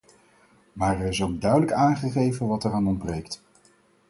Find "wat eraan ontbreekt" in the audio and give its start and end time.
2.47-3.41